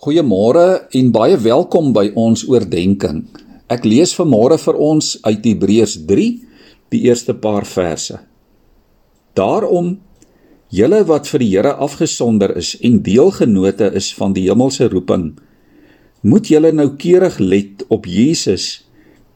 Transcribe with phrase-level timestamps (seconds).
[0.00, 3.18] Goeiemôre en baie welkom by ons oordeenking.
[3.68, 6.22] Ek lees vanmôre vir ons uit Hebreërs 3,
[6.88, 8.16] die eerste paar verse.
[9.36, 9.90] Daarom
[10.72, 15.34] julle wat vir die Here afgesonder is en deelgenote is van die hemelse roeping,
[16.24, 18.86] moet julle noukeurig let op Jesus,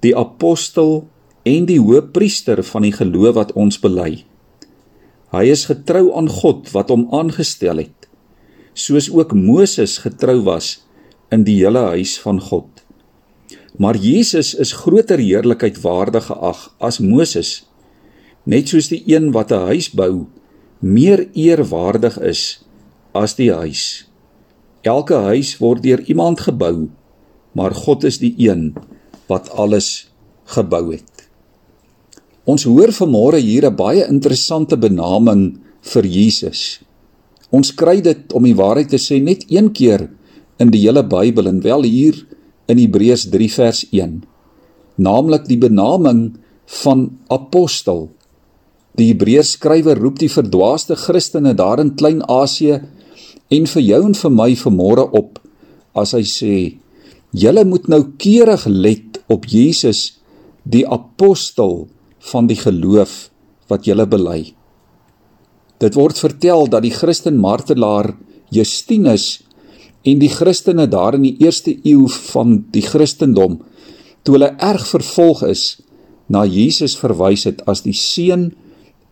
[0.01, 1.03] die apostel
[1.45, 4.25] en die hoëpriester van die geloof wat ons bely.
[5.29, 8.04] Hy is getrou aan God wat hom aangestel het
[8.75, 10.85] soos ook Moses getrou was
[11.31, 12.69] in die hele huis van God.
[13.79, 17.65] Maar Jesus is groter heerlikheid waardig geag as Moses,
[18.45, 20.27] net soos die een wat 'n huis bou
[20.79, 22.61] meer eerwaardig is
[23.13, 24.07] as die huis.
[24.83, 26.91] Elke huis word deur iemand gebou,
[27.53, 28.75] maar God is die een
[29.27, 30.11] wat alles
[30.45, 31.29] gebou het.
[32.45, 36.84] Ons hoor vanmôre hier 'n baie interessante benaming vir Jesus.
[37.55, 40.09] Ons kry dit om die waarheid te sê net een keer
[40.63, 42.19] in die hele Bybel en wel hier
[42.71, 44.17] in Hebreërs 3 vers 1.
[45.05, 46.23] Naamlik die benaming
[46.83, 48.09] van apostel.
[48.99, 52.81] Die Hebreërs skrywer roep die verdwaaste Christene daar in Klein-Asië
[53.55, 55.41] en vir jou en vir my vanmôre op
[55.95, 56.55] as hy sê:
[57.31, 60.19] "Julle moet nou keurig let op Jesus,
[60.65, 61.89] die apostel
[62.33, 63.31] van die geloof
[63.69, 64.55] wat julle bely."
[65.83, 68.13] Dit word vertel dat die Christen martelaar
[68.55, 69.43] Justinus
[70.05, 73.61] en die Christene daar in die eerste eeu van die Christendom
[74.25, 75.65] toe hulle erg vervolg is
[76.33, 78.53] na Jesus verwys het as die seun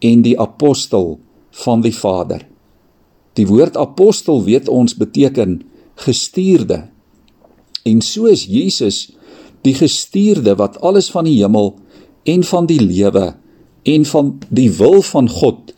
[0.03, 1.19] en die apostel
[1.65, 2.47] van die Vader.
[3.37, 5.61] Die woord apostel weet ons beteken
[6.01, 6.87] gestuurde.
[7.85, 9.11] En so is Jesus
[9.63, 11.75] die gestuurde wat alles van die hemel
[12.29, 13.33] en van die lewe
[13.89, 15.73] en van die wil van God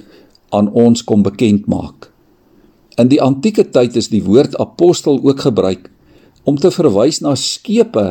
[0.54, 2.10] aan ons kom bekend maak.
[3.00, 5.90] In die antieke tyd is die woord apostel ook gebruik
[6.46, 8.06] om te verwys na skepe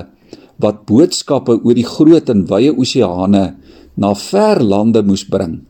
[0.61, 3.45] wat boodskappe oor die groot en wye oseane
[3.95, 5.61] na ver lande moes bring.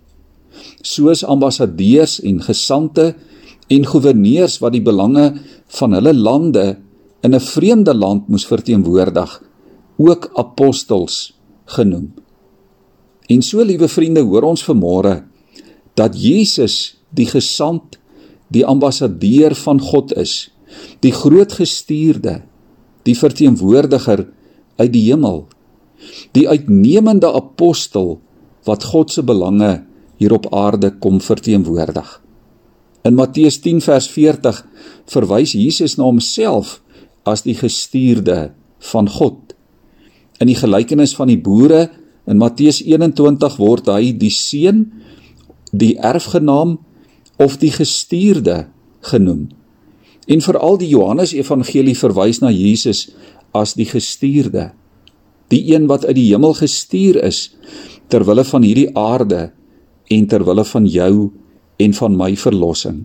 [0.81, 3.13] Soos ambassadeurs en gesante
[3.72, 5.29] en goewerneurs wat die belange
[5.79, 6.66] van hulle lande
[7.23, 9.41] in 'n vreemde land moes verteenwoordig,
[9.97, 11.34] ook apostels
[11.66, 12.13] genoem.
[13.28, 15.23] En so liewe vriende, hoor ons vanmôre
[15.99, 17.99] dat Jesus die gesant,
[18.53, 20.49] die ambassadeur van God is,
[21.05, 22.41] die groot gestuurde,
[23.05, 24.27] die verteenwoordiger
[24.79, 25.45] uit die hemel,
[26.35, 28.17] die uitnemende apostel
[28.67, 29.83] wat God se belange
[30.19, 32.19] hier op aarde kom verteenwoordig.
[33.03, 34.61] In Matteus 10 vers 40
[35.11, 36.77] verwys Jesus na homself
[37.27, 38.53] as die gestuurde
[38.91, 39.51] van God.
[40.39, 41.89] In die gelykenis van die boere
[42.27, 44.85] in Matteus 21 word hy die seun
[45.73, 46.78] die erfgenaam
[47.41, 48.67] of die gestuurde
[49.09, 49.50] genoem.
[50.29, 53.09] En veral die Johannes Evangelie verwys na Jesus
[53.51, 54.72] as die gestuurde,
[55.51, 57.50] die een wat uit die hemel gestuur is
[58.07, 59.50] ter wille van hierdie aarde
[60.13, 61.31] en ter wille van jou
[61.81, 63.03] en van my verlossing.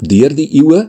[0.00, 0.84] Deur die eeue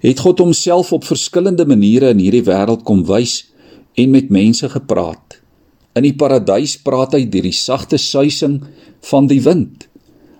[0.00, 3.52] het God homself op verskillende maniere in hierdie wêreld kom wys
[4.00, 5.29] en met mense gepraat.
[5.98, 8.60] In die paradys praat hy deur die sagte suising
[9.10, 9.88] van die wind.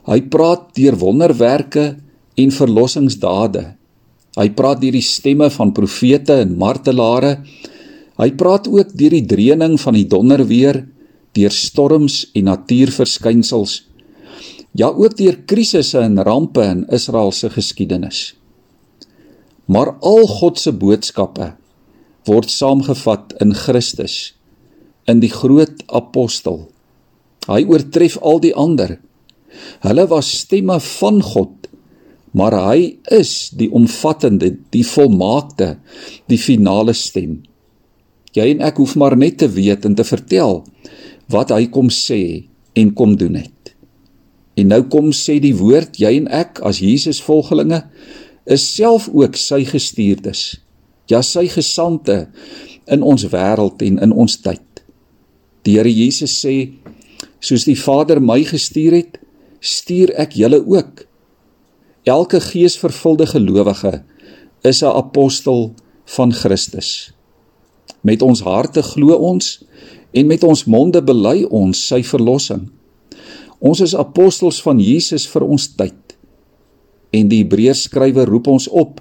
[0.06, 1.96] Hy praat deur wonderwerke
[2.38, 3.64] en verlossingsdade.
[4.38, 7.40] Hy praat deur die stemme van profete en martelare.
[8.20, 10.84] Hy praat ook deur die dreuning van die donderweer,
[11.34, 13.80] deur storms en natuurverskynsels.
[14.78, 18.36] Ja, ook deur krisisse en rampe in Israel se geskiedenis.
[19.66, 21.56] Maar al God se boodskappe
[22.28, 24.34] word saamgevat in Christus
[25.10, 26.68] in die groot apostel.
[27.48, 28.98] Hy oortref al die ander.
[29.82, 31.68] Hulle was stemme van God,
[32.36, 35.74] maar hy is die omvattende, die volmaakte,
[36.30, 37.40] die finale stem.
[38.36, 40.60] Jy en ek hoef maar net te weet en te vertel
[41.30, 42.46] wat hy kom sê
[42.78, 43.74] en kom doen het.
[44.58, 47.82] En nou kom sê die woord jy en ek as Jesus volgelinge
[48.50, 50.60] is self ook sy gestuurdes.
[51.10, 52.28] Ja, sy gesande
[52.90, 54.69] in ons wêreld en in ons tyd.
[55.62, 56.72] Die Here Jesus sê:
[57.40, 59.18] "Soos die Vader my gestuur het,
[59.60, 61.06] stuur ek julle ook."
[62.04, 64.02] Elke geesvervulde gelowige
[64.62, 65.74] is 'n apostel
[66.04, 67.12] van Christus.
[68.00, 69.64] Met ons harte glo ons
[70.10, 72.70] en met ons monde bely ons sy verlossing.
[73.58, 76.16] Ons is apostels van Jesus vir ons tyd.
[77.10, 79.00] En die Hebreërs skrywer roep ons op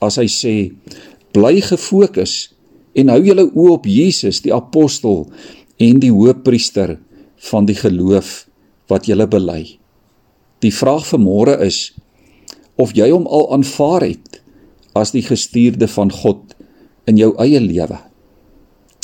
[0.00, 0.72] as hy sê:
[1.32, 2.52] "Bly gefokus
[2.94, 5.30] en hou julle oë op Jesus, die apostel
[5.82, 6.96] en die hoëpriester
[7.50, 8.44] van die geloof
[8.90, 9.78] wat jy bely.
[10.62, 11.90] Die vraag vir môre is
[12.80, 14.40] of jy hom al aanvaar het
[14.98, 16.54] as die gestuurde van God
[17.10, 17.98] in jou eie lewe.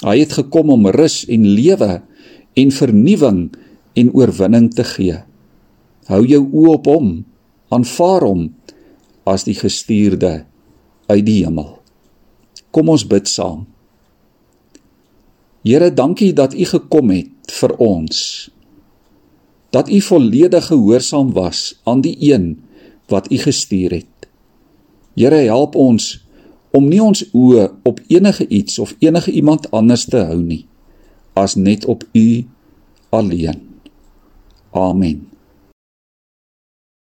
[0.04, 1.98] Hy het gekom om rus en lewe
[2.58, 3.40] en vernuwing
[3.98, 5.16] en oorwinning te gee.
[6.08, 7.08] Hou jou oë op hom,
[7.74, 8.46] aanvaar hom
[9.28, 10.44] as die gestuurde
[11.10, 11.74] uit die hemel.
[12.70, 13.66] Kom ons bid saam.
[15.62, 18.50] Here, dankie dat U gekom het vir ons.
[19.70, 22.56] Dat U volledig gehoorsaam was aan die een
[23.08, 24.28] wat U gestuur het.
[25.14, 26.26] Here, help ons
[26.70, 30.68] om nie ons oë op enige iets of enige iemand anders te hou nie
[31.38, 32.44] as net op U
[33.14, 33.62] alleen.
[34.70, 35.37] Amen.